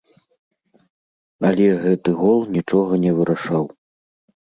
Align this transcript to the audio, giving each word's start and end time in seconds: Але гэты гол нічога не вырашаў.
Але 1.49 1.67
гэты 1.83 2.09
гол 2.21 2.39
нічога 2.55 2.93
не 3.05 3.11
вырашаў. 3.21 3.63